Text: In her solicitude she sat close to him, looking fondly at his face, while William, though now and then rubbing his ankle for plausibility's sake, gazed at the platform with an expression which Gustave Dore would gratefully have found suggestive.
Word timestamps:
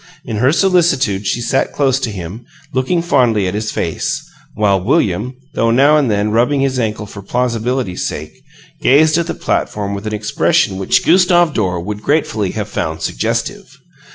In 0.25 0.37
her 0.37 0.51
solicitude 0.51 1.27
she 1.27 1.41
sat 1.41 1.73
close 1.73 1.99
to 1.99 2.09
him, 2.09 2.43
looking 2.73 3.03
fondly 3.03 3.45
at 3.45 3.53
his 3.53 3.71
face, 3.71 4.19
while 4.55 4.83
William, 4.83 5.35
though 5.53 5.69
now 5.69 5.95
and 5.95 6.09
then 6.09 6.31
rubbing 6.31 6.61
his 6.61 6.79
ankle 6.79 7.05
for 7.05 7.21
plausibility's 7.21 8.07
sake, 8.07 8.33
gazed 8.81 9.19
at 9.19 9.27
the 9.27 9.35
platform 9.35 9.93
with 9.93 10.07
an 10.07 10.13
expression 10.15 10.79
which 10.79 11.05
Gustave 11.05 11.53
Dore 11.53 11.79
would 11.81 12.01
gratefully 12.01 12.49
have 12.53 12.67
found 12.67 13.03
suggestive. 13.03 13.77